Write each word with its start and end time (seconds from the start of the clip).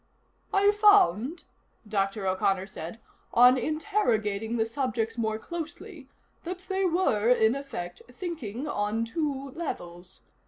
"I 0.51 0.71
found," 0.71 1.43
Dr. 1.87 2.25
O'Connor 2.25 2.65
said, 2.65 2.99
"on 3.35 3.55
interrogating 3.55 4.57
the 4.57 4.65
subjects 4.65 5.15
more 5.15 5.37
closely, 5.37 6.09
that 6.43 6.65
they 6.67 6.85
were, 6.85 7.29
in 7.29 7.53
effect, 7.53 8.01
thinking 8.11 8.67
on 8.67 9.05
two 9.05 9.51
levels. 9.51 10.21